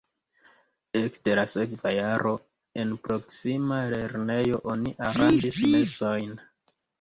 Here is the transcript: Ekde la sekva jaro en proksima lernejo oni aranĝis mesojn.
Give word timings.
Ekde 1.01 1.33
la 1.39 1.43
sekva 1.51 1.91
jaro 1.95 2.31
en 2.85 2.95
proksima 3.03 3.83
lernejo 3.93 4.63
oni 4.75 4.95
aranĝis 5.11 5.63
mesojn. 5.77 6.35